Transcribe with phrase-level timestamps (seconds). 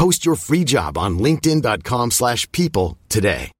[0.00, 3.52] Post your free job on linkedin.com/people slash people today.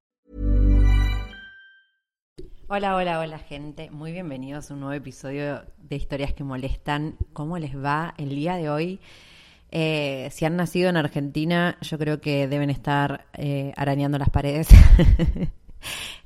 [2.66, 3.90] Hola, hola, hola gente.
[3.90, 7.16] Muy bienvenidos a un nuevo episodio de Historias que Molestan.
[7.34, 9.00] ¿Cómo les va el día de hoy?
[9.70, 14.68] Eh, si han nacido en Argentina, yo creo que deben estar eh, arañando las paredes.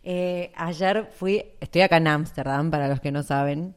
[0.06, 3.75] Eh, ayer fui, estoy acá en Ámsterdam, para los que no saben,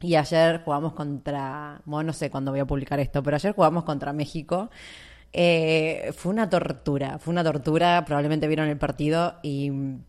[0.00, 3.84] y ayer jugamos contra, bueno, no sé cuándo voy a publicar esto, pero ayer jugamos
[3.84, 4.68] contra México.
[5.32, 10.04] Eh, fue una tortura, fue una tortura, probablemente vieron el partido y mm,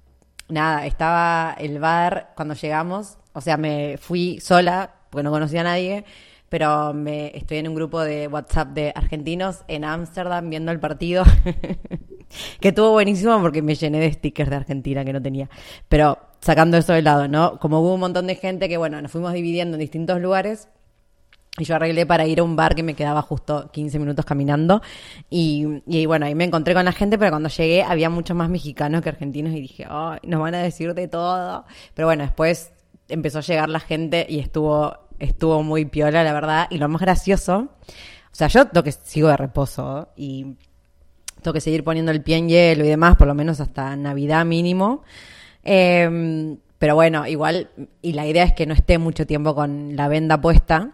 [0.50, 5.66] nada, estaba el bar cuando llegamos, o sea, me fui sola, porque no conocía a
[5.66, 6.06] nadie,
[6.50, 11.23] pero me, estoy en un grupo de WhatsApp de argentinos en Ámsterdam viendo el partido,
[12.59, 15.50] que estuvo buenísimo porque me llené de stickers de Argentina que no tenía.
[15.88, 17.59] Pero sacando eso de lado, ¿no?
[17.59, 20.67] Como hubo un montón de gente que, bueno, nos fuimos dividiendo en distintos lugares.
[21.58, 24.81] Y yo arreglé para ir a un bar que me quedaba justo 15 minutos caminando.
[25.30, 28.50] Y, y bueno, ahí me encontré con la gente, pero cuando llegué había muchos más
[28.50, 31.66] mexicanos que argentinos y dije, ay, nos van a decir de todo.
[31.94, 32.72] Pero bueno, después
[33.09, 36.67] empezó a llegar la gente y estuvo, estuvo muy piola, la verdad.
[36.70, 37.70] Y lo más gracioso,
[38.32, 38.64] o sea, yo
[39.04, 40.55] sigo de reposo y
[41.42, 44.45] tengo que seguir poniendo el pie en hielo y demás, por lo menos hasta Navidad
[44.45, 45.04] mínimo.
[45.64, 47.70] Eh, pero bueno, igual,
[48.02, 50.93] y la idea es que no esté mucho tiempo con la venda puesta,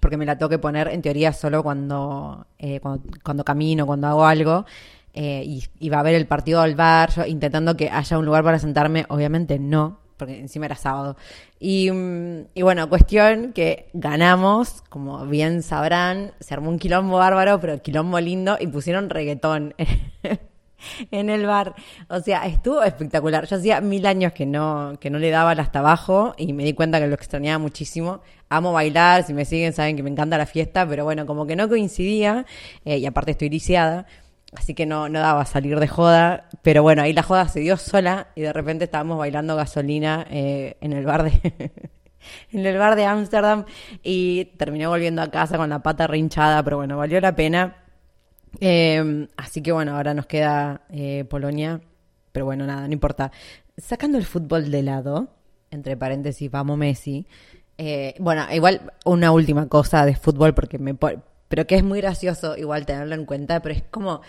[0.00, 4.26] porque me la tengo poner en teoría solo cuando, eh, cuando, cuando camino, cuando hago
[4.26, 4.64] algo.
[5.12, 8.24] eh, y, y va a ver el partido al bar, yo intentando que haya un
[8.26, 11.16] lugar para sentarme, obviamente no, porque encima era sábado.
[11.60, 17.60] Y, mm, y bueno, cuestión que ganamos, como bien sabrán, se armó un quilombo bárbaro,
[17.60, 19.74] pero quilombo lindo, y pusieron reggaetón
[21.10, 21.74] en el bar.
[22.08, 23.46] O sea, estuvo espectacular.
[23.46, 26.64] Yo hacía mil años que no, que no le daba el hasta abajo y me
[26.64, 28.20] di cuenta que lo extrañaba muchísimo.
[28.48, 31.56] Amo bailar, si me siguen saben que me encanta la fiesta, pero bueno, como que
[31.56, 32.46] no coincidía,
[32.84, 34.06] eh, y aparte estoy lisiada.
[34.56, 37.76] Así que no, no daba salir de joda, pero bueno, ahí la joda se dio
[37.76, 41.72] sola y de repente estábamos bailando gasolina eh, en el bar de
[42.52, 43.64] en el bar de Ámsterdam
[44.02, 47.83] y terminé volviendo a casa con la pata rinchada, pero bueno, valió la pena.
[48.60, 51.80] Eh, así que bueno, ahora nos queda eh, Polonia,
[52.32, 53.32] pero bueno, nada, no importa.
[53.76, 55.28] Sacando el fútbol de lado,
[55.70, 57.26] entre paréntesis, vamos Messi.
[57.78, 60.94] eh, bueno, igual una última cosa de fútbol, porque me
[61.48, 64.22] pero que es muy gracioso igual tenerlo en cuenta, pero es como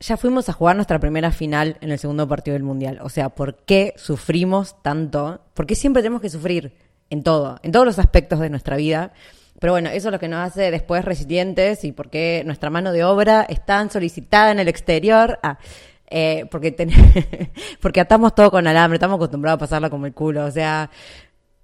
[0.00, 2.98] ya fuimos a jugar nuestra primera final en el segundo partido del Mundial.
[3.02, 5.42] O sea, ¿por qué sufrimos tanto?
[5.54, 6.72] ¿Por qué siempre tenemos que sufrir
[7.10, 9.12] en todo, en todos los aspectos de nuestra vida?
[9.60, 12.92] Pero bueno, eso es lo que nos hace después resilientes y por qué nuestra mano
[12.92, 15.38] de obra es tan solicitada en el exterior.
[15.42, 15.58] Ah,
[16.08, 16.74] eh, porque,
[17.80, 20.46] porque atamos todo con alambre, estamos acostumbrados a pasarla como el culo.
[20.46, 20.90] O sea,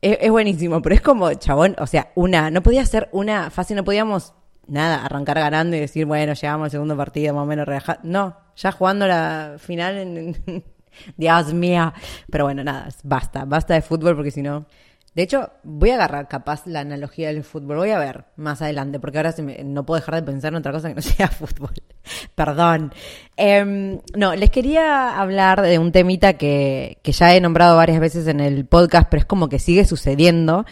[0.01, 3.84] es, buenísimo, pero es como, chabón, o sea, una, no podía ser una fácil, no
[3.84, 4.34] podíamos
[4.69, 8.01] nada, arrancar ganando y decir, bueno, llegamos al segundo partido, más o menos relajado.
[8.03, 10.65] No, ya jugando la final en-
[11.17, 11.93] Dios mío.
[12.31, 14.67] Pero bueno, nada, basta, basta de fútbol porque si no.
[15.16, 17.78] De hecho, voy a agarrar capaz la analogía del fútbol.
[17.78, 20.72] Voy a ver más adelante, porque ahora me- no puedo dejar de pensar en otra
[20.72, 21.72] cosa que no sea fútbol.
[22.34, 22.93] Perdón.
[23.37, 28.27] Em, no, les quería hablar de un temita que, que ya he nombrado varias veces
[28.27, 30.66] en el podcast, pero es como que sigue sucediendo,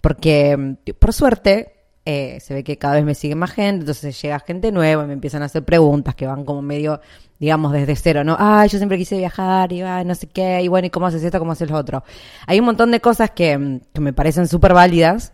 [0.00, 1.71] porque por suerte
[2.04, 5.06] eh, se ve que cada vez me sigue más gente, entonces llega gente nueva y
[5.06, 7.00] me empiezan a hacer preguntas que van como medio,
[7.38, 8.36] digamos, desde cero, ¿no?
[8.38, 11.38] Ah, yo siempre quise viajar y no sé qué, y bueno, ¿y cómo haces esto,
[11.38, 12.02] cómo haces lo otro?
[12.46, 15.32] Hay un montón de cosas que, mm, que me parecen súper válidas,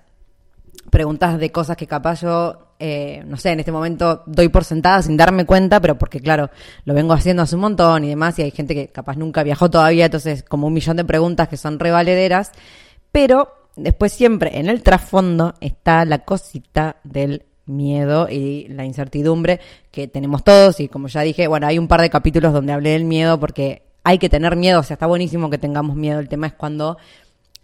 [0.91, 5.01] preguntas de cosas que capaz yo, eh, no sé, en este momento doy por sentada
[5.01, 6.51] sin darme cuenta, pero porque claro,
[6.85, 9.71] lo vengo haciendo hace un montón y demás, y hay gente que capaz nunca viajó
[9.71, 12.53] todavía, entonces como un millón de preguntas que son revalederas,
[13.11, 19.61] pero después siempre en el trasfondo está la cosita del miedo y la incertidumbre
[19.91, 22.91] que tenemos todos y como ya dije, bueno, hay un par de capítulos donde hablé
[22.91, 26.29] del miedo porque hay que tener miedo, o sea, está buenísimo que tengamos miedo, el
[26.29, 26.97] tema es cuando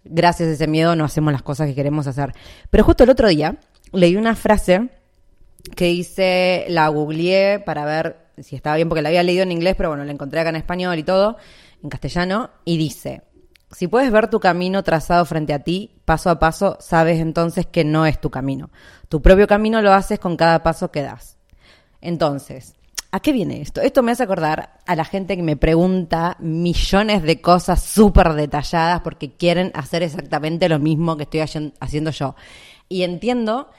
[0.05, 2.33] gracias a ese miedo no hacemos las cosas que queremos hacer.
[2.71, 3.57] Pero justo el otro día
[3.93, 4.91] leí una frase
[5.75, 9.75] que hice, la googleé para ver si estaba bien porque la había leído en inglés,
[9.77, 11.37] pero bueno, la encontré acá en español y todo,
[11.83, 13.23] en castellano, y dice,
[13.75, 17.85] si puedes ver tu camino trazado frente a ti, paso a paso, sabes entonces que
[17.85, 18.71] no es tu camino.
[19.09, 21.39] Tu propio camino lo haces con cada paso que das.
[22.01, 22.75] Entonces,
[23.11, 23.81] ¿a qué viene esto?
[23.81, 29.01] Esto me hace acordar a la gente que me pregunta millones de cosas súper detalladas
[29.01, 32.37] porque quieren hacer exactamente lo mismo que estoy haciendo yo.
[32.89, 33.71] Y entiendo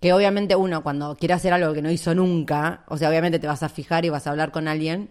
[0.00, 3.48] que obviamente uno cuando quiere hacer algo que no hizo nunca, o sea, obviamente te
[3.48, 5.10] vas a fijar y vas a hablar con alguien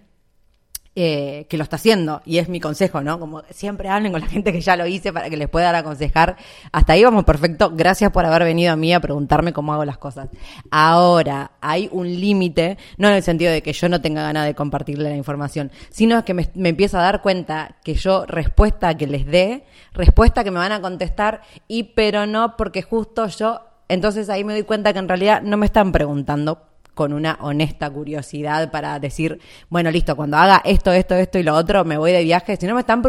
[1.02, 2.22] eh, que lo está haciendo.
[2.26, 3.22] Y es mi consejo, ¿no?
[3.22, 5.76] Como siempre hablen con la gente que ya lo hice para que les pueda dar
[5.76, 6.36] aconsejar.
[6.74, 7.72] Hasta ahí vamos perfecto.
[7.74, 10.28] Gracias por haber venido a mí a preguntarme cómo hago las cosas.
[10.72, 14.56] Ahora, hay un límite, no en el sentido de que yo no tenga ganas de
[14.56, 19.08] compartirle la información, sino que me, me empiezo a dar cuenta que yo respuesta que
[19.08, 19.64] les dé,
[19.94, 24.54] respuesta que me van a contestar, y pero no porque justo yo entonces ahí me
[24.54, 26.69] doy cuenta que en realidad no me están preguntando
[27.00, 31.56] con una honesta curiosidad para decir, bueno, listo, cuando haga esto, esto, esto y lo
[31.56, 33.02] otro, me voy de viaje, sino me están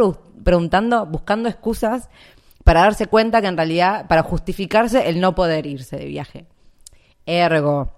[0.44, 2.08] preguntando, buscando excusas
[2.62, 6.44] para darse cuenta que en realidad, para justificarse el no poder irse de viaje.
[7.26, 7.90] Ergo,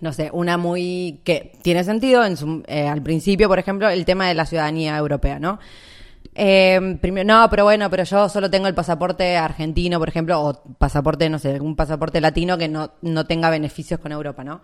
[0.00, 4.04] no sé, una muy que tiene sentido en su, eh, al principio, por ejemplo, el
[4.04, 5.60] tema de la ciudadanía europea, ¿no?
[6.34, 10.62] Eh, primero, no, pero bueno, pero yo solo tengo el pasaporte argentino, por ejemplo, o
[10.76, 14.60] pasaporte, no sé, algún pasaporte latino que no, no tenga beneficios con Europa, ¿no?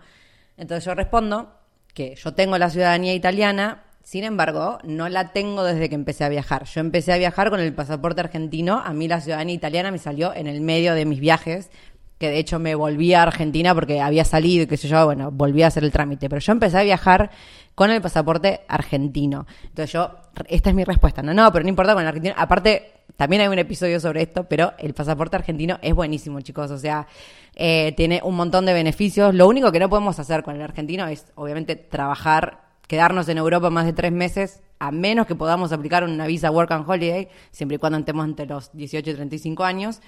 [0.57, 1.53] Entonces yo respondo
[1.93, 6.29] que yo tengo la ciudadanía italiana, sin embargo, no la tengo desde que empecé a
[6.29, 6.65] viajar.
[6.65, 10.33] Yo empecé a viajar con el pasaporte argentino, a mí la ciudadanía italiana me salió
[10.33, 11.69] en el medio de mis viajes,
[12.17, 15.31] que de hecho me volví a Argentina porque había salido y qué sé yo, bueno,
[15.31, 17.31] volví a hacer el trámite, pero yo empecé a viajar
[17.73, 19.47] con el pasaporte argentino.
[19.63, 20.11] Entonces yo,
[20.47, 21.23] esta es mi respuesta.
[21.23, 22.35] No, no, pero no importa con el argentino.
[22.37, 26.71] Aparte, también hay un episodio sobre esto, pero el pasaporte argentino es buenísimo, chicos.
[26.71, 27.07] O sea,
[27.55, 29.33] eh, tiene un montón de beneficios.
[29.35, 33.69] Lo único que no podemos hacer con el argentino es, obviamente, trabajar, quedarnos en Europa
[33.69, 37.75] más de tres meses, a menos que podamos aplicar una visa Work and Holiday, siempre
[37.75, 40.01] y cuando estemos entre los 18 y 35 años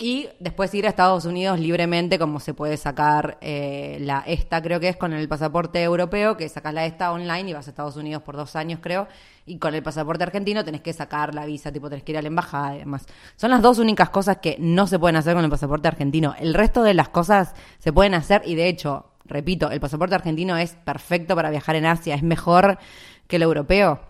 [0.00, 4.80] y después ir a Estados Unidos libremente, como se puede sacar eh, la ESTA, creo
[4.80, 7.96] que es con el pasaporte europeo, que sacas la ESTA online y vas a Estados
[7.96, 9.08] Unidos por dos años, creo,
[9.44, 12.22] y con el pasaporte argentino tenés que sacar la visa, tipo tenés que ir a
[12.22, 13.04] la embajada y demás.
[13.36, 16.34] Son las dos únicas cosas que no se pueden hacer con el pasaporte argentino.
[16.38, 20.56] El resto de las cosas se pueden hacer y de hecho, repito, el pasaporte argentino
[20.56, 22.78] es perfecto para viajar en Asia, es mejor
[23.26, 24.00] que el europeo.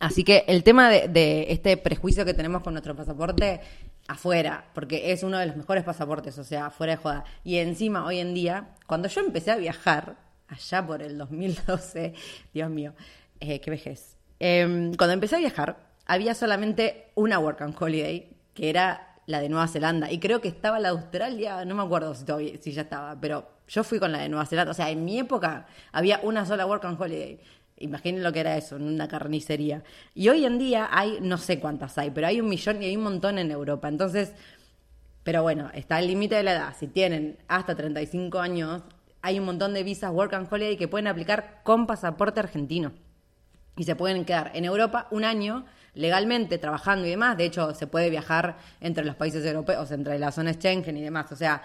[0.00, 3.60] Así que el tema de, de, este prejuicio que tenemos con nuestro pasaporte
[4.08, 7.24] afuera, porque es uno de los mejores pasaportes, o sea, fuera de joda.
[7.42, 10.16] Y encima, hoy en día, cuando yo empecé a viajar,
[10.48, 12.14] allá por el 2012,
[12.52, 12.94] Dios mío,
[13.40, 14.16] eh, qué vejez.
[14.38, 19.48] Em, cuando empecé a viajar, había solamente una Work and Holiday, que era la de
[19.48, 20.10] Nueva Zelanda.
[20.10, 23.18] Y creo que estaba la de Australia, no me acuerdo si, todavía, si ya estaba,
[23.18, 24.72] pero yo fui con la de Nueva Zelanda.
[24.72, 27.40] O sea, en mi época había una sola Work and Holiday.
[27.78, 29.82] Imaginen lo que era eso, en una carnicería.
[30.14, 32.96] Y hoy en día hay, no sé cuántas hay, pero hay un millón y hay
[32.96, 33.88] un montón en Europa.
[33.88, 34.32] Entonces,
[35.24, 36.76] pero bueno, está el límite de la edad.
[36.78, 38.82] Si tienen hasta 35 años,
[39.22, 42.92] hay un montón de visas Work and Holiday que pueden aplicar con pasaporte argentino.
[43.76, 47.36] Y se pueden quedar en Europa un año legalmente trabajando y demás.
[47.36, 51.32] De hecho, se puede viajar entre los países europeos, entre las zonas Schengen y demás.
[51.32, 51.62] O sea,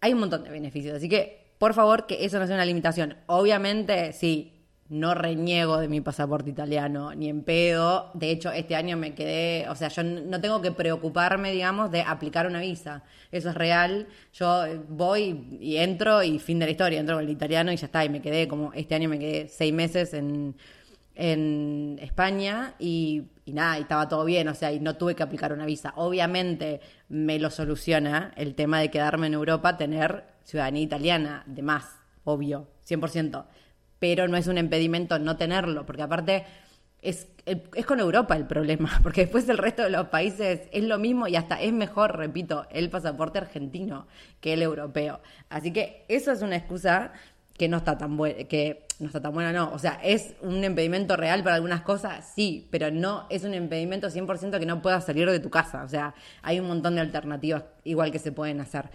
[0.00, 0.96] hay un montón de beneficios.
[0.96, 3.16] Así que, por favor, que eso no sea una limitación.
[3.26, 4.55] Obviamente, sí,
[4.88, 8.10] no reniego de mi pasaporte italiano, ni en pedo.
[8.14, 12.02] De hecho, este año me quedé, o sea, yo no tengo que preocuparme, digamos, de
[12.02, 13.02] aplicar una visa.
[13.32, 14.06] Eso es real.
[14.32, 17.86] Yo voy y entro y fin de la historia, entro con el italiano y ya
[17.86, 18.04] está.
[18.04, 20.56] Y me quedé como, este año me quedé seis meses en,
[21.16, 25.22] en España y, y nada, y estaba todo bien, o sea, y no tuve que
[25.24, 25.94] aplicar una visa.
[25.96, 31.86] Obviamente me lo soluciona el tema de quedarme en Europa, tener ciudadanía italiana, de más,
[32.22, 33.46] obvio, 100%
[33.98, 36.44] pero no es un impedimento no tenerlo, porque aparte
[37.02, 40.98] es, es con Europa el problema, porque después el resto de los países es lo
[40.98, 44.06] mismo y hasta es mejor, repito, el pasaporte argentino
[44.40, 45.20] que el europeo.
[45.48, 47.12] Así que eso es una excusa
[47.56, 48.16] que no está tan
[48.48, 49.72] que no está tan buena, no.
[49.72, 54.08] O sea, es un impedimento real para algunas cosas, sí, pero no es un impedimento
[54.08, 55.84] 100% que no puedas salir de tu casa.
[55.84, 58.90] O sea, hay un montón de alternativas igual que se pueden hacer.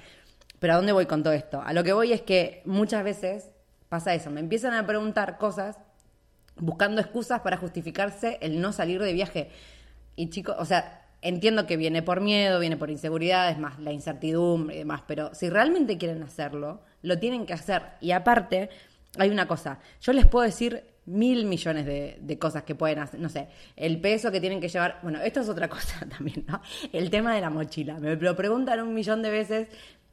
[0.60, 1.62] Pero ¿a dónde voy con todo esto?
[1.62, 3.50] A lo que voy es que muchas veces
[3.92, 5.78] pasa eso, me empiezan a preguntar cosas
[6.56, 9.50] buscando excusas para justificarse el no salir de viaje.
[10.16, 14.76] Y chicos, o sea, entiendo que viene por miedo, viene por inseguridades, más la incertidumbre
[14.78, 17.82] y demás, pero si realmente quieren hacerlo, lo tienen que hacer.
[18.00, 18.70] Y aparte,
[19.18, 23.28] hay una cosa, yo les puedo decir mil millones de, cosas que pueden hacer, no
[23.28, 26.62] sé, el peso que tienen que llevar, bueno, esto es otra cosa también, ¿no?
[26.94, 29.68] El tema de la mochila, me lo preguntan un millón de veces,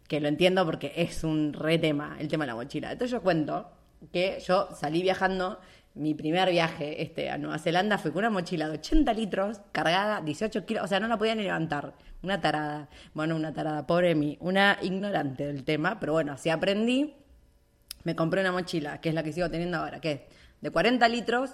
[0.08, 2.90] que lo entiendo porque es un re tema, el tema de la mochila.
[2.90, 3.70] Entonces yo cuento
[4.12, 5.60] que yo salí viajando,
[5.94, 10.22] mi primer viaje este, a Nueva Zelanda fue con una mochila de 80 litros, cargada,
[10.22, 14.38] 18 kilos, o sea, no la podía levantar, una tarada, bueno, una tarada, pobre mí,
[14.40, 17.14] una ignorante del tema, pero bueno, así aprendí,
[18.04, 20.20] me compré una mochila, que es la que sigo teniendo ahora, que es
[20.60, 21.50] de 40 litros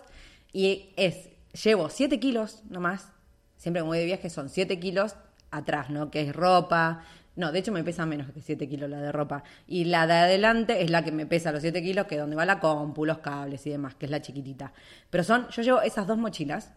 [0.53, 1.31] y es,
[1.65, 3.11] llevo 7 kilos nomás,
[3.57, 5.17] siempre que voy de viaje son 7 kilos
[5.51, 6.11] atrás, ¿no?
[6.11, 7.05] Que es ropa,
[7.37, 9.43] no, de hecho me pesa menos que 7 kilos la de ropa.
[9.67, 12.37] Y la de adelante es la que me pesa los 7 kilos, que es donde
[12.37, 14.73] va la compu, los cables y demás, que es la chiquitita.
[15.11, 16.73] Pero son, yo llevo esas dos mochilas,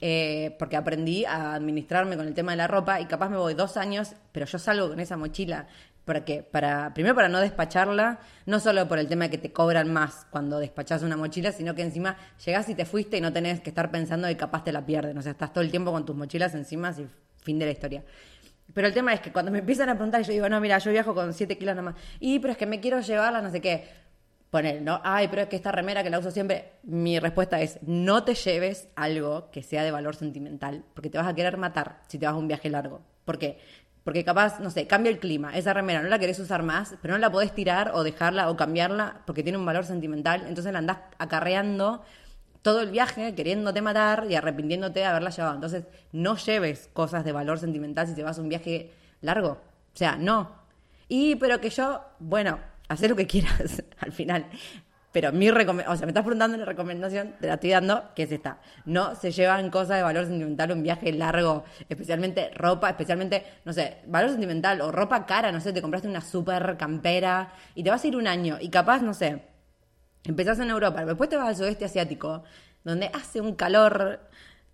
[0.00, 3.54] eh, porque aprendí a administrarme con el tema de la ropa y capaz me voy
[3.54, 5.66] dos años, pero yo salgo con esa mochila
[6.06, 6.44] ¿Para qué?
[6.44, 10.24] Para, primero para no despacharla, no solo por el tema de que te cobran más
[10.30, 13.70] cuando despachas una mochila, sino que encima llegás y te fuiste y no tenés que
[13.70, 15.18] estar pensando que capaz te la pierden.
[15.18, 17.08] O sea, estás todo el tiempo con tus mochilas encima y
[17.42, 18.04] fin de la historia.
[18.74, 20.90] Pero el tema es que cuando me empiezan a preguntar, yo digo, no, mira, yo
[20.90, 21.94] viajo con 7 kilos nomás.
[22.20, 23.84] Y, pero es que me quiero llevarla, no sé qué.
[24.50, 25.00] Poner, ¿no?
[25.02, 26.72] Ay, pero es que esta remera que la uso siempre.
[26.82, 31.26] Mi respuesta es: no te lleves algo que sea de valor sentimental, porque te vas
[31.26, 33.00] a querer matar si te vas a un viaje largo.
[33.24, 33.58] ¿Por qué?
[34.04, 35.56] Porque capaz, no sé, cambia el clima.
[35.56, 38.56] Esa remera no la querés usar más, pero no la podés tirar o dejarla o
[38.56, 40.44] cambiarla porque tiene un valor sentimental.
[40.46, 42.04] Entonces la andás acarreando
[42.66, 45.54] todo el viaje queriéndote matar y arrepintiéndote de haberla llevado.
[45.54, 49.50] Entonces no lleves cosas de valor sentimental si te vas a un viaje largo.
[49.50, 50.50] O sea, no.
[51.06, 52.58] Y pero que yo, bueno,
[52.88, 54.46] hacer lo que quieras al final.
[55.12, 58.24] Pero mi recomendación, o sea, me estás preguntando una recomendación, te la estoy dando, que
[58.24, 58.58] es esta.
[58.84, 63.98] No se llevan cosas de valor sentimental un viaje largo, especialmente ropa, especialmente, no sé,
[64.08, 68.02] valor sentimental o ropa cara, no sé, te compraste una super campera y te vas
[68.02, 69.54] a ir un año y capaz, no sé,
[70.30, 72.44] empezás en Europa, después te vas al sudeste asiático,
[72.84, 74.20] donde hace un calor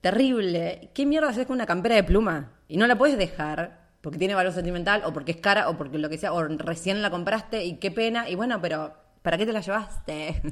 [0.01, 0.91] terrible.
[0.95, 2.53] ¿Qué mierda haces con una campera de pluma?
[2.69, 5.97] Y no la puedes dejar porque tiene valor sentimental o porque es cara o porque
[5.97, 8.29] lo que sea, o recién la compraste y qué pena.
[8.29, 10.43] Y bueno, pero ¿para qué te la llevaste?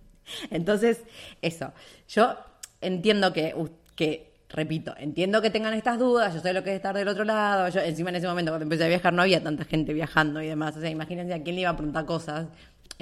[0.50, 1.02] Entonces,
[1.42, 1.72] eso.
[2.08, 2.36] Yo
[2.80, 3.54] entiendo que,
[3.96, 7.24] que, repito, entiendo que tengan estas dudas, yo sé lo que es estar del otro
[7.24, 10.40] lado, yo encima en ese momento cuando empecé a viajar no había tanta gente viajando
[10.40, 12.46] y demás, o sea, imagínense a quién le iba a preguntar cosas,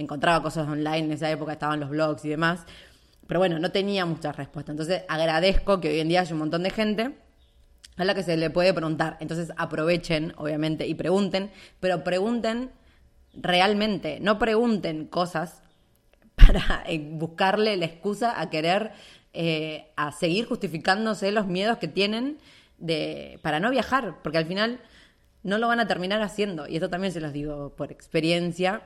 [0.01, 2.65] encontraba cosas online, en esa época estaban los blogs y demás,
[3.27, 6.63] pero bueno, no tenía muchas respuestas, entonces agradezco que hoy en día haya un montón
[6.63, 7.19] de gente
[7.97, 11.51] a la que se le puede preguntar, entonces aprovechen, obviamente, y pregunten,
[11.81, 12.71] pero pregunten
[13.35, 15.63] realmente, no pregunten cosas
[16.37, 18.93] para eh, buscarle la excusa a querer,
[19.33, 22.39] eh, a seguir justificándose los miedos que tienen
[22.79, 24.81] de, para no viajar, porque al final
[25.43, 26.67] no lo van a terminar haciendo.
[26.69, 28.83] Y esto también se los digo por experiencia.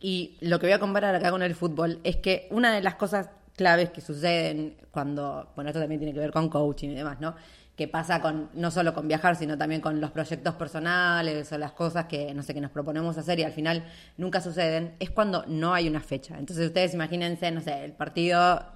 [0.00, 2.94] Y lo que voy a comparar acá con el fútbol es que una de las
[2.94, 7.20] cosas claves que suceden cuando, bueno, esto también tiene que ver con coaching y demás,
[7.20, 7.34] ¿no?
[7.78, 11.70] que pasa con no solo con viajar, sino también con los proyectos personales o las
[11.70, 13.84] cosas que no sé que nos proponemos hacer y al final
[14.16, 16.36] nunca suceden, es cuando no hay una fecha.
[16.36, 18.66] Entonces ustedes imagínense, no sé, el partido.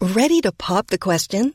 [0.00, 1.54] Ready to pop the question?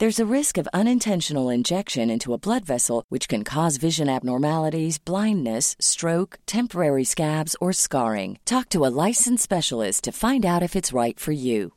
[0.00, 4.96] There's a risk of unintentional injection into a blood vessel, which can cause vision abnormalities,
[4.96, 8.38] blindness, stroke, temporary scabs, or scarring.
[8.44, 11.72] Talk to a licensed specialist to find out if it's right for you.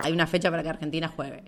[0.00, 1.44] Hay una fecha para que Argentina juegue.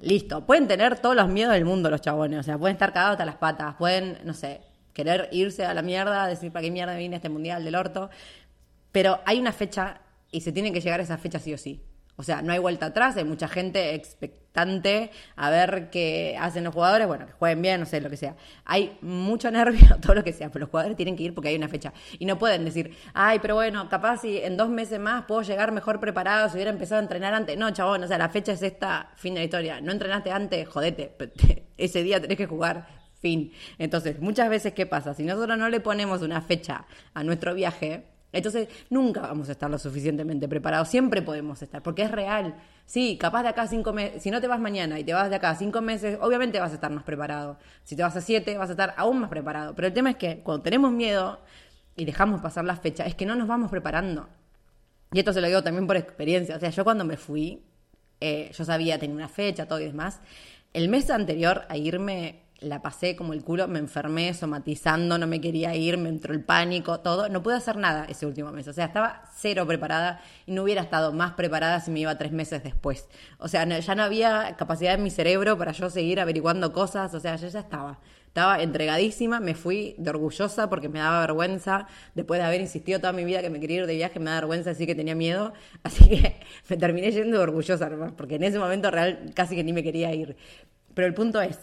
[0.00, 0.46] Listo.
[0.46, 2.38] Pueden tener todos los miedos del mundo los chabones.
[2.38, 3.74] O sea, pueden estar cagados hasta las patas.
[3.74, 4.60] Pueden, no sé,
[4.92, 8.10] querer irse a la mierda, decir para qué mierda vine este mundial del orto.
[8.92, 11.82] Pero hay una fecha y se tiene que llegar a esa fecha sí o sí.
[12.16, 16.74] O sea, no hay vuelta atrás, hay mucha gente expectante a ver qué hacen los
[16.74, 18.36] jugadores, bueno, que jueguen bien, no sé, lo que sea.
[18.64, 21.56] Hay mucho nervio, todo lo que sea, pero los jugadores tienen que ir porque hay
[21.56, 21.92] una fecha.
[22.18, 25.72] Y no pueden decir, ay, pero bueno, capaz si en dos meses más puedo llegar
[25.72, 27.56] mejor preparado si hubiera empezado a entrenar antes.
[27.56, 29.80] No, chabón, o sea, la fecha es esta, fin de la historia.
[29.80, 31.16] No entrenaste antes, jodete,
[31.78, 32.86] ese día tenés que jugar,
[33.20, 33.52] fin.
[33.78, 35.14] Entonces, muchas veces, ¿qué pasa?
[35.14, 39.70] Si nosotros no le ponemos una fecha a nuestro viaje, entonces, nunca vamos a estar
[39.70, 40.88] lo suficientemente preparados.
[40.88, 42.54] Siempre podemos estar, porque es real.
[42.86, 45.36] Sí, capaz de acá cinco meses, si no te vas mañana y te vas de
[45.36, 47.58] acá cinco meses, obviamente vas a estar más preparado.
[47.84, 49.74] Si te vas a siete, vas a estar aún más preparado.
[49.74, 51.40] Pero el tema es que cuando tenemos miedo
[51.94, 54.28] y dejamos pasar la fecha, es que no nos vamos preparando.
[55.12, 56.56] Y esto se lo digo también por experiencia.
[56.56, 57.62] O sea, yo cuando me fui,
[58.20, 60.20] eh, yo sabía, tenía una fecha, todo y demás.
[60.72, 65.40] El mes anterior a irme, la pasé como el culo, me enfermé somatizando, no me
[65.40, 67.28] quería ir, me entró el pánico, todo.
[67.28, 68.68] No pude hacer nada ese último mes.
[68.68, 72.32] O sea, estaba cero preparada y no hubiera estado más preparada si me iba tres
[72.32, 73.08] meses después.
[73.38, 77.12] O sea, ya no había capacidad en mi cerebro para yo seguir averiguando cosas.
[77.14, 77.98] O sea, yo ya estaba.
[78.32, 81.86] Estaba entregadísima, me fui de orgullosa porque me daba vergüenza.
[82.14, 84.40] Después de haber insistido toda mi vida que me quería ir de viaje, me daba
[84.40, 85.52] vergüenza decir que tenía miedo.
[85.82, 89.74] Así que me terminé yendo de orgullosa, porque en ese momento real casi que ni
[89.74, 90.36] me quería ir.
[90.94, 91.58] Pero el punto es,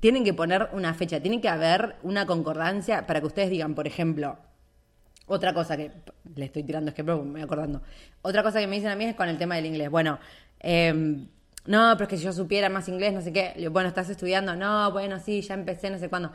[0.00, 3.86] tienen que poner una fecha, tiene que haber una concordancia para que ustedes digan, por
[3.86, 4.38] ejemplo,
[5.26, 5.90] otra cosa que
[6.34, 7.82] le estoy tirando es que me voy acordando.
[8.22, 9.90] Otra cosa que me dicen a mí es con el tema del inglés.
[9.90, 10.18] Bueno,
[10.60, 11.28] em,
[11.66, 13.68] no, pero es que si yo supiera más inglés, no sé qué.
[13.70, 14.54] Bueno, estás estudiando.
[14.54, 16.30] No, bueno, sí, ya empecé, no sé cuándo.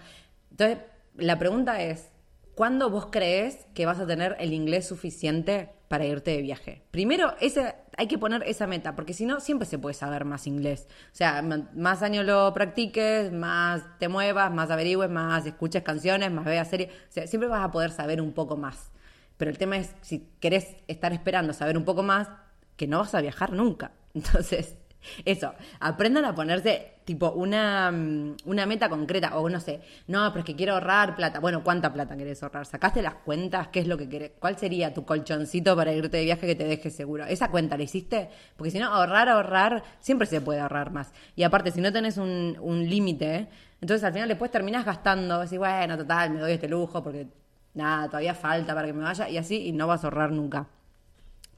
[0.50, 0.80] Entonces,
[1.18, 2.10] la pregunta es,
[2.56, 6.82] ¿cuándo vos crees que vas a tener el inglés suficiente para irte de viaje?
[6.90, 10.48] Primero, ese, hay que poner esa meta, porque si no, siempre se puede saber más
[10.48, 10.88] inglés.
[11.12, 16.46] O sea, más años lo practiques, más te muevas, más averigües, más escuches canciones, más
[16.46, 16.90] veas series.
[16.90, 18.94] O sea, siempre vas a poder saber un poco más.
[19.36, 22.30] Pero el tema es, si querés estar esperando saber un poco más,
[22.78, 23.92] que no vas a viajar nunca.
[24.14, 24.78] Entonces,
[25.26, 30.40] eso, aprendan a ponerse tipo una, mm, una meta concreta, o no sé, no, pero
[30.40, 31.40] es que quiero ahorrar plata.
[31.40, 32.66] Bueno, ¿cuánta plata querés ahorrar?
[32.66, 33.70] ¿Sacaste las cuentas?
[33.70, 34.32] ¿Qué es lo que querés?
[34.40, 37.26] ¿Cuál sería tu colchoncito para irte de viaje que te deje seguro?
[37.26, 38.30] ¿Esa cuenta la hiciste?
[38.56, 41.12] Porque si no, ahorrar, ahorrar, siempre se puede ahorrar más.
[41.36, 43.48] Y aparte, si no tenés un, un límite,
[43.82, 47.28] entonces al final después terminás gastando, decís, bueno, total, me doy este lujo porque
[47.74, 50.68] nada, todavía falta para que me vaya, y así, y no vas a ahorrar nunca.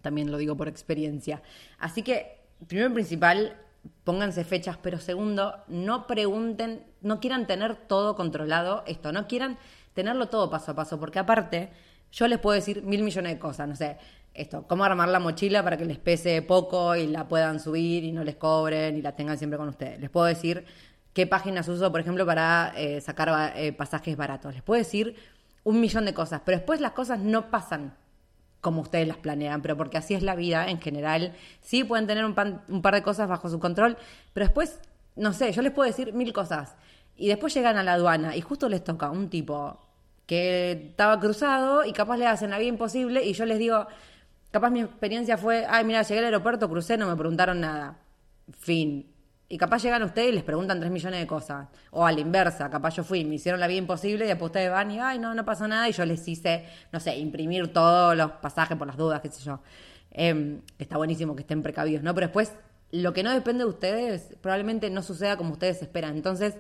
[0.01, 1.41] También lo digo por experiencia.
[1.77, 3.57] Así que primero principal,
[4.03, 9.57] pónganse fechas, pero segundo, no pregunten, no quieran tener todo controlado, esto, no quieran
[9.93, 11.69] tenerlo todo paso a paso, porque aparte,
[12.11, 13.97] yo les puedo decir mil millones de cosas, no sé,
[14.33, 18.11] esto, cómo armar la mochila para que les pese poco y la puedan subir y
[18.11, 19.99] no les cobren y la tengan siempre con ustedes.
[19.99, 20.65] Les puedo decir
[21.13, 24.53] qué páginas uso, por ejemplo, para eh, sacar eh, pasajes baratos.
[24.53, 25.15] Les puedo decir
[25.63, 27.93] un millón de cosas, pero después las cosas no pasan
[28.61, 31.33] como ustedes las planean, pero porque así es la vida en general.
[31.61, 32.35] Sí pueden tener un,
[32.67, 33.97] un, par de cosas bajo su control,
[34.33, 34.79] pero después,
[35.15, 36.75] no sé, yo les puedo decir mil cosas.
[37.17, 39.79] Y después llegan a la aduana y justo les toca un tipo
[40.25, 43.87] que estaba cruzado y capaz le hacen la vida imposible y yo les digo,
[44.51, 47.97] capaz mi experiencia fue, ay, mira, llegué al aeropuerto, crucé, no me preguntaron nada.
[48.57, 49.07] Fin.
[49.51, 51.67] Y capaz llegan ustedes y les preguntan tres millones de cosas.
[51.89, 54.71] O a la inversa, capaz yo fui, me hicieron la vida imposible y después ustedes
[54.71, 55.89] van y, ay, no, no pasó nada.
[55.89, 59.43] Y yo les hice, no sé, imprimir todos los pasajes por las dudas, qué sé
[59.43, 59.59] yo.
[60.11, 62.15] Eh, está buenísimo que estén precavidos, ¿no?
[62.15, 62.53] Pero después,
[62.91, 66.15] lo que no depende de ustedes probablemente no suceda como ustedes esperan.
[66.15, 66.55] Entonces,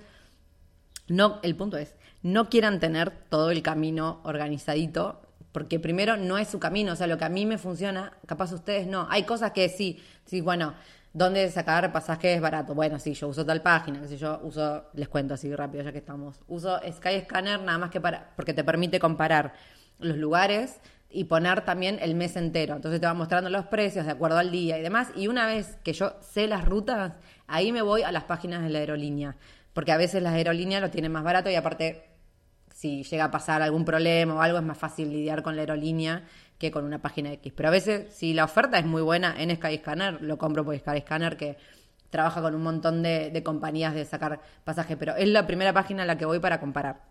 [1.07, 5.21] no, el punto es, no quieran tener todo el camino organizadito
[5.53, 8.51] Porque primero no es su camino, o sea, lo que a mí me funciona, capaz
[8.51, 9.07] ustedes no.
[9.09, 10.73] Hay cosas que sí, sí, bueno,
[11.13, 12.73] ¿dónde sacar pasajes barato?
[12.73, 15.99] Bueno, sí, yo uso tal página, qué yo, uso, les cuento así rápido ya que
[15.99, 16.39] estamos.
[16.47, 19.53] Uso Skyscanner nada más que para, porque te permite comparar
[19.99, 22.75] los lugares y poner también el mes entero.
[22.75, 25.09] Entonces te va mostrando los precios de acuerdo al día y demás.
[25.15, 27.13] Y una vez que yo sé las rutas,
[27.47, 29.35] ahí me voy a las páginas de la aerolínea.
[29.73, 32.05] Porque a veces las aerolíneas lo tienen más barato y aparte
[32.73, 36.23] si llega a pasar algún problema o algo, es más fácil lidiar con la aerolínea
[36.61, 37.51] que con una página X.
[37.55, 41.35] Pero a veces, si la oferta es muy buena en Skyscanner, lo compro por Skyscanner,
[41.35, 41.57] que
[42.11, 46.07] trabaja con un montón de, compañías de sacar pasajes, pero es la primera página en
[46.07, 47.01] la que voy para comparar.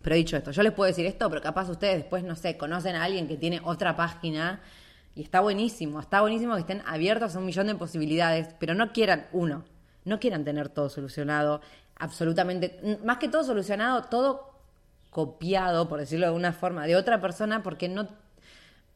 [0.00, 2.94] Pero dicho esto, yo les puedo decir esto, pero capaz ustedes después, no sé, conocen
[2.94, 4.60] a alguien que tiene otra página
[5.16, 8.92] y está buenísimo, está buenísimo que estén abiertos a un millón de posibilidades, pero no
[8.92, 9.64] quieran, uno,
[10.04, 11.62] no quieran tener todo solucionado,
[11.96, 14.52] absolutamente, más que todo solucionado, todo
[15.10, 18.06] copiado, por decirlo de alguna forma, de otra persona porque no,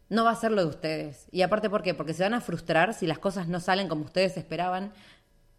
[0.08, 1.26] no va a ser lo de ustedes.
[1.30, 1.94] Y aparte, ¿por qué?
[1.94, 4.92] Porque se van a frustrar si las cosas no salen como ustedes esperaban.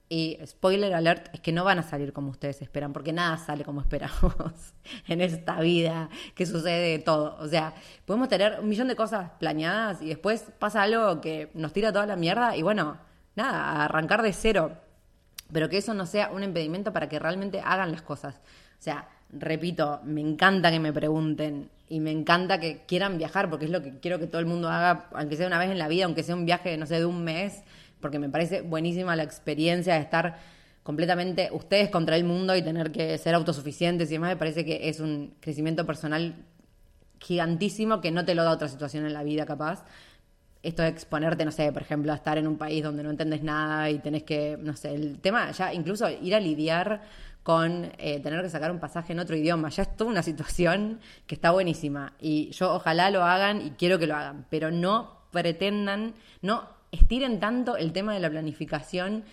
[0.10, 3.64] Y spoiler alert es que no van a salir como ustedes esperan, porque nada sale
[3.64, 4.24] como esperamos
[5.08, 7.36] en esta vida, que sucede todo.
[7.40, 7.74] O sea,
[8.06, 12.06] podemos tener un millón de cosas planeadas y después pasa algo que nos tira toda
[12.06, 13.00] la mierda y bueno,
[13.36, 14.78] nada, arrancar de cero.
[15.52, 18.36] Pero que eso no sea un impedimento para que realmente hagan las cosas.
[18.36, 23.66] O sea, repito, me encanta que me pregunten y me encanta que quieran viajar, porque
[23.66, 25.88] es lo que quiero que todo el mundo haga, aunque sea una vez en la
[25.88, 27.64] vida, aunque sea un viaje, no sé, de un mes,
[28.00, 30.38] porque me parece buenísima la experiencia de estar
[30.84, 34.90] completamente ustedes contra el mundo y tener que ser autosuficientes y demás, me parece que
[34.90, 36.36] es un crecimiento personal
[37.20, 39.86] gigantísimo que no te lo da otra situación en la vida capaz.
[40.62, 43.44] Esto de exponerte, no sé, por ejemplo, a estar en un país donde no entendés
[43.44, 47.02] nada y tenés que, no sé, el tema ya incluso ir a lidiar
[47.44, 49.70] con eh, tener que sacar un pasaje en otro idioma.
[49.70, 52.14] Ya es toda una situación que está buenísima.
[52.20, 57.40] Y yo ojalá lo hagan y quiero que lo hagan, pero no pretendan, no estiren
[57.40, 59.26] tanto el tema de la planificación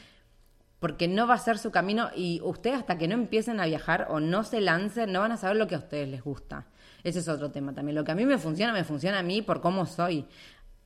[0.80, 4.06] porque no va a ser su camino y ustedes hasta que no empiecen a viajar
[4.08, 6.66] o no se lancen no van a saber lo que a ustedes les gusta.
[7.04, 7.94] Ese es otro tema también.
[7.94, 10.26] Lo que a mí me funciona, me funciona a mí por cómo soy.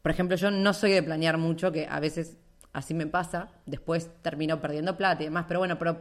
[0.02, 2.36] Por ejemplo, yo no soy de planear mucho, que a veces
[2.74, 5.96] así me pasa, después termino perdiendo plata y demás, pero bueno, pero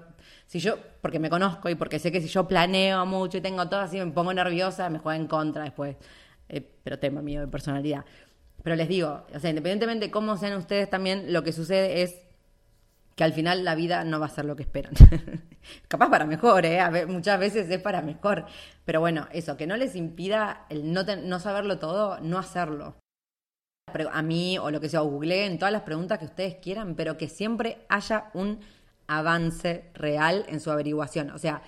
[0.47, 3.69] si yo, porque me conozco y porque sé que si yo planeo mucho y tengo
[3.69, 5.95] todo así, me pongo nerviosa, me juega en contra después,
[6.49, 8.03] eh, pero tema mío de personalidad.
[8.63, 12.15] Pero les digo, o sea, independientemente de cómo sean ustedes también, lo que sucede es
[13.15, 14.93] que al final la vida no va a ser lo que esperan.
[15.87, 17.05] Capaz para mejor, ¿eh?
[17.05, 18.45] muchas veces es para mejor.
[18.83, 22.95] Pero bueno, eso, que no les impida el no, no saberlo todo, no hacerlo
[24.11, 27.17] a mí o lo que sea, o en todas las preguntas que ustedes quieran, pero
[27.17, 28.59] que siempre haya un
[29.07, 31.31] avance real en su averiguación.
[31.31, 31.61] O sea,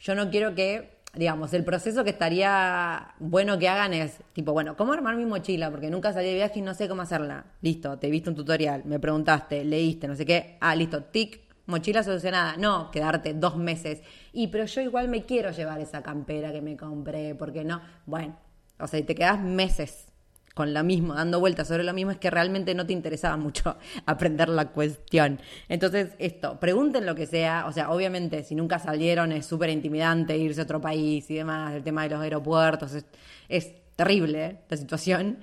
[0.00, 4.76] yo no quiero que, digamos, el proceso que estaría bueno que hagan es, tipo, bueno,
[4.76, 5.70] ¿cómo armar mi mochila?
[5.70, 7.46] Porque nunca salí de viaje y no sé cómo hacerla.
[7.60, 10.56] Listo, te viste un tutorial, me preguntaste, leíste, no sé qué.
[10.60, 12.56] Ah, listo, tic, mochila solucionada.
[12.56, 14.02] No, quedarte dos meses.
[14.32, 17.80] Y pero yo igual me quiero llevar esa campera que me compré, porque no.
[18.06, 18.36] Bueno,
[18.78, 20.07] o sea, te quedas meses
[20.58, 23.76] con lo mismo, dando vueltas sobre lo mismo, es que realmente no te interesaba mucho
[24.06, 25.38] aprender la cuestión.
[25.68, 30.36] Entonces, esto, pregunten lo que sea, o sea, obviamente, si nunca salieron es súper intimidante
[30.36, 32.92] irse a otro país y demás, el tema de los aeropuertos,
[33.48, 34.58] es, terrible ¿eh?
[34.68, 35.38] la situación,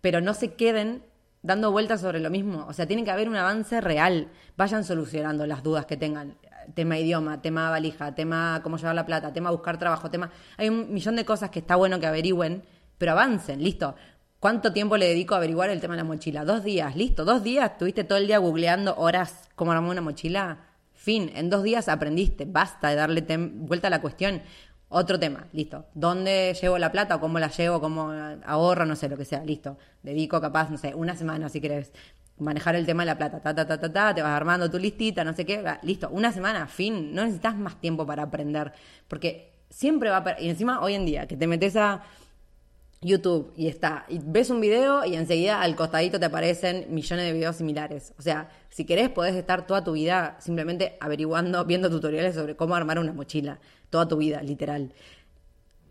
[0.00, 1.02] pero no se queden
[1.42, 5.46] dando vueltas sobre lo mismo, o sea, tiene que haber un avance real, vayan solucionando
[5.46, 6.38] las dudas que tengan,
[6.72, 10.30] tema idioma, tema valija, tema cómo llevar la plata, tema buscar trabajo, tema...
[10.56, 12.62] Hay un millón de cosas que está bueno que averigüen,
[12.98, 13.94] pero avancen, listo.
[14.40, 16.44] ¿Cuánto tiempo le dedico a averiguar el tema de la mochila?
[16.44, 20.58] Dos días, listo, dos días, tuviste todo el día googleando horas cómo armar una mochila.
[20.92, 24.42] Fin, en dos días aprendiste, basta de darle vuelta a la cuestión.
[24.88, 25.86] Otro tema, listo.
[25.94, 28.12] ¿Dónde llevo la plata o cómo la llevo, cómo
[28.44, 29.78] ahorro, no sé, lo que sea, listo.
[30.02, 31.92] Dedico capaz, no sé, una semana si querés
[32.38, 34.78] manejar el tema de la plata, ta, ta, ta, ta, ta, te vas armando tu
[34.78, 38.72] listita, no sé qué, listo, una semana, fin, no necesitas más tiempo para aprender,
[39.08, 40.40] porque siempre va a...
[40.40, 42.02] Y encima hoy en día, que te metes a
[43.00, 47.32] YouTube y está, y ves un video y enseguida al costadito te aparecen millones de
[47.32, 48.14] videos similares.
[48.18, 52.74] O sea, si querés podés estar toda tu vida simplemente averiguando, viendo tutoriales sobre cómo
[52.74, 54.92] armar una mochila, toda tu vida, literal.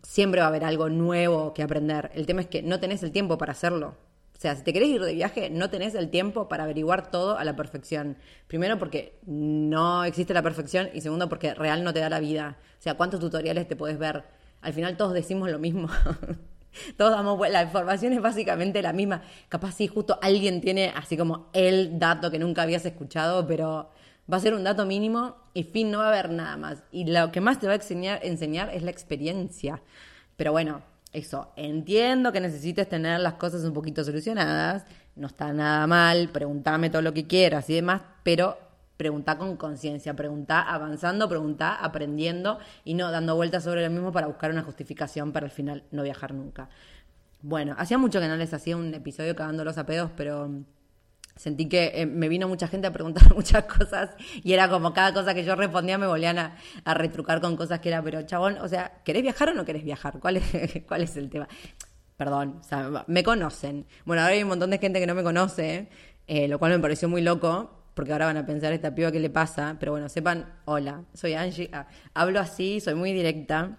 [0.02, 2.10] Siempre va a haber algo nuevo que aprender.
[2.14, 3.96] El tema es que no tenés el tiempo para hacerlo.
[4.36, 7.38] O sea, si te querés ir de viaje, no tenés el tiempo para averiguar todo
[7.38, 8.18] a la perfección.
[8.46, 12.58] Primero porque no existe la perfección y segundo porque real no te da la vida.
[12.78, 14.24] O sea, ¿cuántos tutoriales te podés ver?
[14.60, 15.88] Al final todos decimos lo mismo.
[16.96, 19.22] Todos damos, la información es básicamente la misma.
[19.48, 23.90] Capaz si justo alguien tiene así como el dato que nunca habías escuchado, pero
[24.32, 26.82] va a ser un dato mínimo y fin, no va a haber nada más.
[26.90, 29.82] Y lo que más te va a enseñar, enseñar es la experiencia.
[30.36, 34.84] Pero bueno, eso, entiendo que necesites tener las cosas un poquito solucionadas,
[35.14, 38.58] no está nada mal, preguntame todo lo que quieras y demás, pero
[38.96, 44.26] pregunta con conciencia, pregunta avanzando, pregunta aprendiendo y no dando vueltas sobre lo mismo para
[44.26, 46.68] buscar una justificación para al final no viajar nunca.
[47.42, 50.50] Bueno, hacía mucho que no les hacía un episodio cagándolos a pedos, pero
[51.36, 54.10] sentí que eh, me vino mucha gente a preguntar muchas cosas
[54.42, 56.56] y era como cada cosa que yo respondía me volvían a,
[56.94, 60.18] retrucar con cosas que era, pero chabón, o sea, ¿querés viajar o no querés viajar?
[60.18, 61.46] ¿Cuál es, cuál es el tema?
[62.16, 63.86] Perdón, o sea, me conocen.
[64.06, 65.90] Bueno, ahora hay un montón de gente que no me conoce,
[66.26, 69.18] eh, lo cual me pareció muy loco, porque ahora van a pensar esta piba qué
[69.18, 73.78] le pasa, pero bueno, sepan, hola, soy Angie, ah, hablo así, soy muy directa,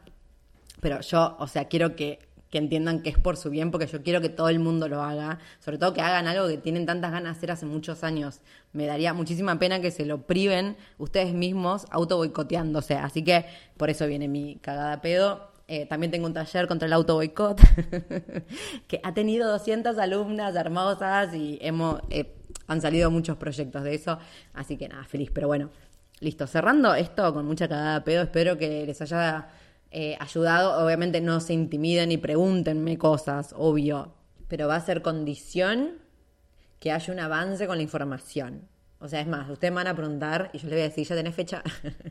[0.81, 4.01] pero yo, o sea, quiero que que entiendan que es por su bien, porque yo
[4.03, 7.11] quiero que todo el mundo lo haga, sobre todo que hagan algo que tienen tantas
[7.11, 8.41] ganas de hacer hace muchos años.
[8.71, 13.89] Me daría muchísima pena que se lo priven ustedes mismos auto boicoteándose, así que por
[13.89, 15.51] eso viene mi cagada pedo.
[15.69, 17.59] Eh, también tengo un taller contra el auto boicot,
[18.87, 22.36] que ha tenido 200 alumnas hermosas y hemos, eh,
[22.67, 24.19] han salido muchos proyectos de eso,
[24.53, 25.69] así que nada, feliz, pero bueno,
[26.19, 29.49] listo, cerrando esto con mucha cagada pedo, espero que les haya
[29.91, 30.83] eh, ayudado.
[30.83, 34.13] Obviamente no se intimiden y pregúntenme cosas, obvio,
[34.47, 35.93] pero va a ser condición
[36.79, 38.67] que haya un avance con la información.
[38.99, 41.07] O sea, es más, ustedes me van a preguntar y yo les voy a decir,
[41.07, 41.63] ¿ya tenés fecha?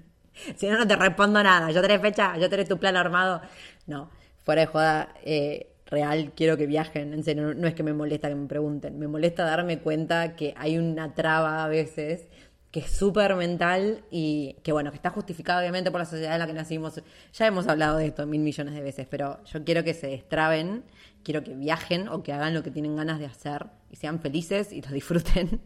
[0.57, 1.71] si no, no te respondo nada.
[1.71, 2.37] ¿Ya tenés fecha?
[2.39, 3.43] ¿Ya tenés tu plan armado?
[3.87, 4.11] No,
[4.45, 7.13] fuera de joda, eh, real, quiero que viajen.
[7.15, 8.99] En serio, no es que me molesta que me pregunten.
[8.99, 12.29] Me molesta darme cuenta que hay una traba a veces
[12.77, 16.41] que es súper mental y que bueno, que está justificado obviamente por la sociedad en
[16.41, 17.01] la que nacimos.
[17.33, 20.85] Ya hemos hablado de esto mil millones de veces, pero yo quiero que se destraben,
[21.23, 24.73] quiero que viajen o que hagan lo que tienen ganas de hacer y sean felices
[24.73, 25.63] y lo disfruten,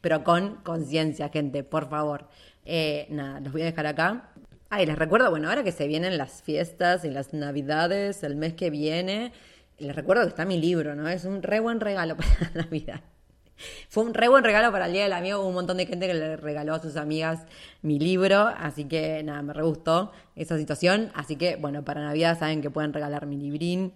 [0.00, 2.28] pero con conciencia, gente, por favor.
[2.64, 4.30] Eh, nada, los voy a dejar acá.
[4.70, 8.34] Ah, y les recuerdo, bueno, ahora que se vienen las fiestas y las navidades, el
[8.34, 9.32] mes que viene,
[9.78, 11.08] les recuerdo que está mi libro, ¿no?
[11.08, 13.00] Es un re buen regalo para Navidad.
[13.88, 15.40] Fue un re buen regalo para el Día del Amigo.
[15.40, 17.40] Hubo un montón de gente que le regaló a sus amigas
[17.82, 18.38] mi libro.
[18.56, 21.10] Así que nada, me re gustó esa situación.
[21.14, 23.92] Así que bueno, para Navidad saben que pueden regalar mi librín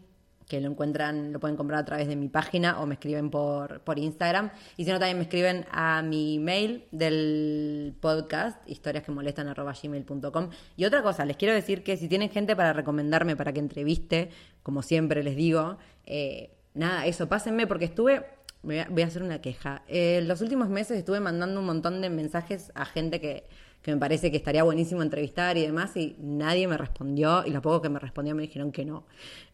[0.52, 3.80] que lo encuentran, lo pueden comprar a través de mi página o me escriben por,
[3.80, 4.50] por Instagram.
[4.76, 10.50] Y si no, también me escriben a mi mail del podcast, historias que molestan gmail.com.
[10.76, 14.28] Y otra cosa, les quiero decir que si tienen gente para recomendarme para que entreviste,
[14.62, 18.22] como siempre les digo, eh, nada, eso, pásenme porque estuve
[18.62, 19.82] voy a, hacer una queja.
[19.88, 23.44] En los últimos meses estuve mandando un montón de mensajes a gente que,
[23.86, 27.82] me parece que estaría buenísimo entrevistar y demás, y nadie me respondió, y lo poco
[27.82, 29.04] que me respondió me dijeron que no.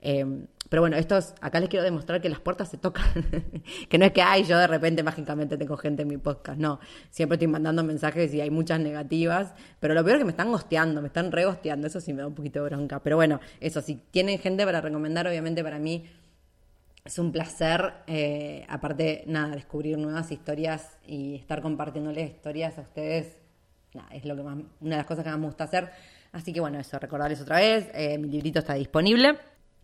[0.03, 3.07] Eh, pero bueno, estos, acá les quiero demostrar que las puertas se tocan,
[3.88, 6.79] que no es que, ay, yo de repente mágicamente tengo gente en mi podcast, no,
[7.11, 10.53] siempre estoy mandando mensajes y hay muchas negativas, pero lo peor es que me están
[10.53, 13.81] gosteando, me están regosteando, eso sí me da un poquito de bronca, pero bueno, eso,
[13.81, 16.05] si tienen gente para recomendar, obviamente para mí
[17.05, 23.39] es un placer, eh, aparte, nada, descubrir nuevas historias y estar compartiéndoles historias a ustedes.
[23.95, 25.91] Nada, es lo que más, una de las cosas que más me gusta hacer.
[26.33, 29.39] Así que bueno, eso, recordarles otra vez, eh, mi librito está disponible.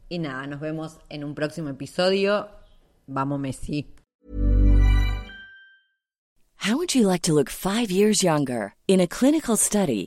[0.08, 2.48] Y nada, nos vemos en un próximo episodio.
[3.06, 3.94] Vamos, Messi.
[6.66, 8.74] How would you like to look five years younger?
[8.86, 10.06] In a clinical study,